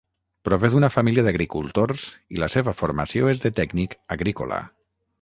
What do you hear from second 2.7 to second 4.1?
formació és de tècnic